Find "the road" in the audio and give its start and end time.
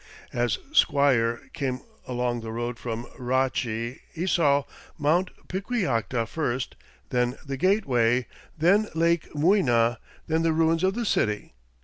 2.41-2.79